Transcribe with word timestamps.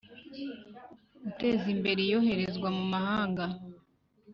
Guteza 1.23 1.65
Imbere 1.75 1.99
Iyoherezwa 2.03 2.67
mu 2.77 2.83
mahanga 2.93 3.45